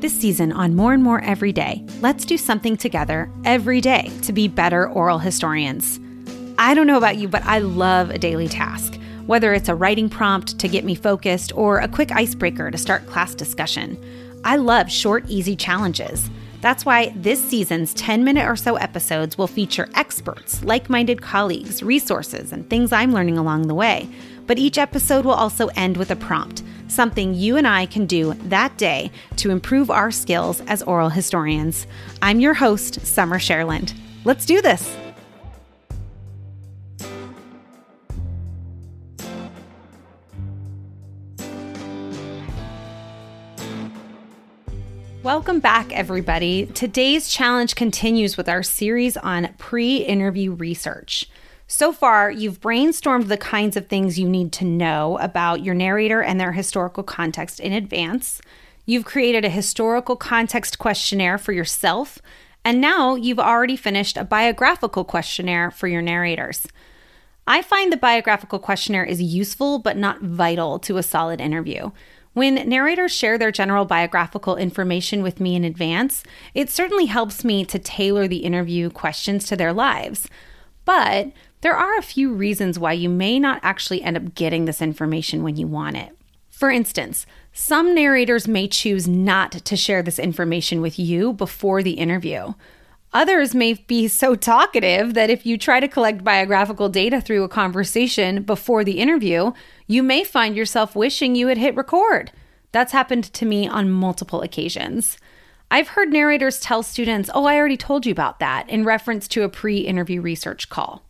[0.00, 4.32] This season on More and More Every Day, let's do something together every day to
[4.34, 5.98] be better oral historians.
[6.58, 10.10] I don't know about you, but I love a daily task, whether it's a writing
[10.10, 13.96] prompt to get me focused or a quick icebreaker to start class discussion.
[14.44, 16.28] I love short, easy challenges.
[16.60, 21.82] That's why this season's 10 minute or so episodes will feature experts, like minded colleagues,
[21.82, 24.10] resources, and things I'm learning along the way.
[24.46, 28.34] But each episode will also end with a prompt something you and I can do
[28.34, 31.86] that day to improve our skills as oral historians.
[32.22, 33.94] I'm your host, Summer Cherland.
[34.24, 34.96] Let's do this.
[45.26, 46.66] Welcome back, everybody.
[46.66, 51.28] Today's challenge continues with our series on pre interview research.
[51.68, 56.22] So far, you've brainstormed the kinds of things you need to know about your narrator
[56.22, 58.40] and their historical context in advance.
[58.84, 62.20] You've created a historical context questionnaire for yourself,
[62.64, 66.68] and now you've already finished a biographical questionnaire for your narrators.
[67.48, 71.90] I find the biographical questionnaire is useful but not vital to a solid interview.
[72.32, 76.22] When narrators share their general biographical information with me in advance,
[76.54, 80.28] it certainly helps me to tailor the interview questions to their lives.
[80.84, 84.82] But there are a few reasons why you may not actually end up getting this
[84.82, 86.16] information when you want it.
[86.50, 91.92] For instance, some narrators may choose not to share this information with you before the
[91.92, 92.54] interview.
[93.12, 97.48] Others may be so talkative that if you try to collect biographical data through a
[97.48, 99.52] conversation before the interview,
[99.86, 102.32] you may find yourself wishing you had hit record.
[102.72, 105.16] That's happened to me on multiple occasions.
[105.70, 109.44] I've heard narrators tell students, Oh, I already told you about that, in reference to
[109.44, 111.05] a pre interview research call.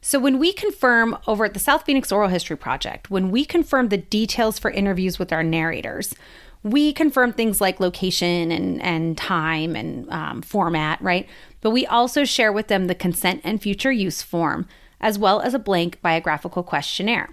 [0.00, 3.88] So, when we confirm over at the South Phoenix Oral History Project, when we confirm
[3.88, 6.14] the details for interviews with our narrators,
[6.62, 11.28] we confirm things like location and, and time and um, format, right?
[11.60, 14.66] But we also share with them the consent and future use form,
[15.00, 17.30] as well as a blank biographical questionnaire.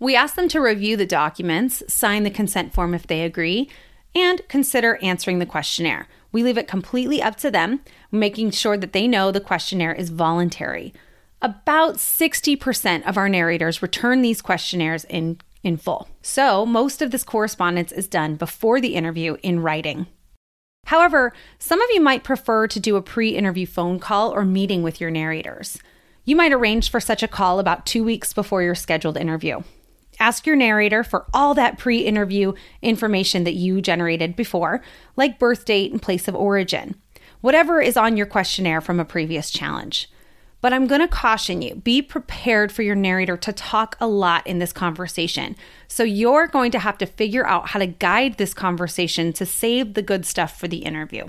[0.00, 3.68] We ask them to review the documents, sign the consent form if they agree,
[4.14, 6.06] and consider answering the questionnaire.
[6.32, 7.80] We leave it completely up to them,
[8.12, 10.92] making sure that they know the questionnaire is voluntary.
[11.40, 16.08] About 60% of our narrators return these questionnaires in, in full.
[16.20, 20.06] So, most of this correspondence is done before the interview in writing.
[20.86, 24.82] However, some of you might prefer to do a pre interview phone call or meeting
[24.82, 25.78] with your narrators.
[26.24, 29.62] You might arrange for such a call about two weeks before your scheduled interview.
[30.20, 32.52] Ask your narrator for all that pre interview
[32.82, 34.82] information that you generated before,
[35.16, 36.94] like birth date and place of origin,
[37.40, 40.10] whatever is on your questionnaire from a previous challenge.
[40.60, 44.44] But I'm going to caution you be prepared for your narrator to talk a lot
[44.44, 45.54] in this conversation.
[45.86, 49.94] So you're going to have to figure out how to guide this conversation to save
[49.94, 51.28] the good stuff for the interview.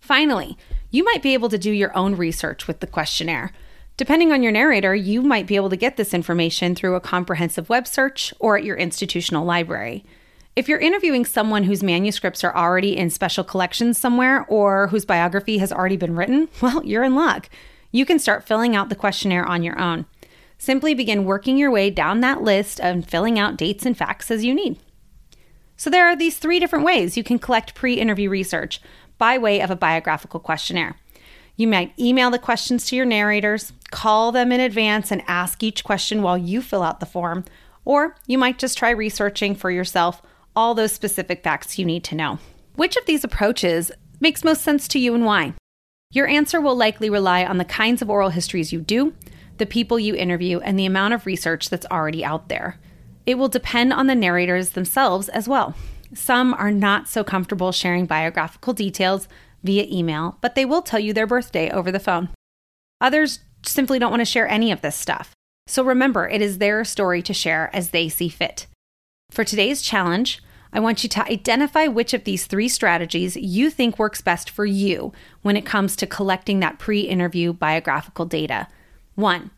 [0.00, 0.56] Finally,
[0.90, 3.52] you might be able to do your own research with the questionnaire.
[3.96, 7.68] Depending on your narrator, you might be able to get this information through a comprehensive
[7.68, 10.04] web search or at your institutional library.
[10.56, 15.58] If you're interviewing someone whose manuscripts are already in special collections somewhere or whose biography
[15.58, 17.48] has already been written, well, you're in luck.
[17.92, 20.06] You can start filling out the questionnaire on your own.
[20.58, 24.44] Simply begin working your way down that list and filling out dates and facts as
[24.44, 24.76] you need.
[25.76, 28.80] So, there are these three different ways you can collect pre interview research
[29.18, 30.96] by way of a biographical questionnaire.
[31.56, 35.84] You might email the questions to your narrators, call them in advance, and ask each
[35.84, 37.44] question while you fill out the form.
[37.84, 40.20] Or you might just try researching for yourself
[40.56, 42.38] all those specific facts you need to know.
[42.74, 45.54] Which of these approaches makes most sense to you and why?
[46.10, 49.14] Your answer will likely rely on the kinds of oral histories you do,
[49.58, 52.78] the people you interview, and the amount of research that's already out there.
[53.26, 55.74] It will depend on the narrators themselves as well.
[56.14, 59.28] Some are not so comfortable sharing biographical details
[59.64, 62.28] via email, but they will tell you their birthday over the phone.
[63.00, 65.34] Others simply don't want to share any of this stuff.
[65.66, 68.66] So remember, it is their story to share as they see fit.
[69.30, 70.42] For today's challenge,
[70.72, 74.66] I want you to identify which of these three strategies you think works best for
[74.66, 75.12] you
[75.42, 78.68] when it comes to collecting that pre interview biographical data.
[79.14, 79.50] One,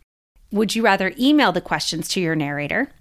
[0.52, 2.92] would you rather email the questions to your narrator?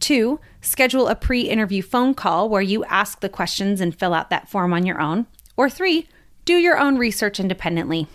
[0.00, 4.30] Two, schedule a pre interview phone call where you ask the questions and fill out
[4.30, 5.26] that form on your own.
[5.56, 6.08] Or three,
[6.44, 8.08] do your own research independently.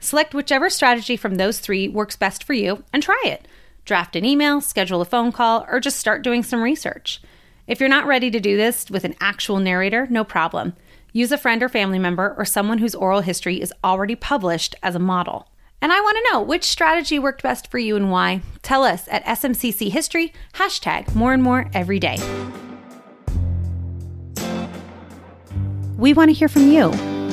[0.00, 3.46] Select whichever strategy from those three works best for you and try it.
[3.84, 7.20] Draft an email, schedule a phone call, or just start doing some research.
[7.66, 10.74] If you're not ready to do this with an actual narrator, no problem.
[11.12, 14.94] Use a friend or family member or someone whose oral history is already published as
[14.94, 15.48] a model.
[15.82, 18.42] And I want to know which strategy worked best for you and why.
[18.62, 22.18] Tell us at SMCC History, hashtag more and more every day.
[26.00, 26.90] We want to hear from you.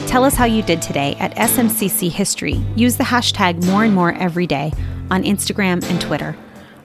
[0.08, 2.62] Tell us how you did today at SMCC History.
[2.76, 4.74] Use the hashtag more and more every day
[5.10, 6.36] on Instagram and Twitter.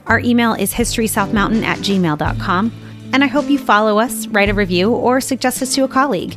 [0.06, 2.72] Our email is historysouthmountain at gmail.com,
[3.12, 6.36] and I hope you follow us, write a review, or suggest us to a colleague.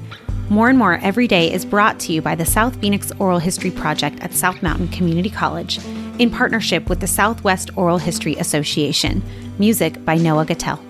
[0.50, 3.70] More and More Every Day is brought to you by the South Phoenix Oral History
[3.70, 5.80] Project at South Mountain Community College
[6.18, 9.22] in partnership with the Southwest Oral History Association.
[9.60, 10.85] Music by Noah Gattel.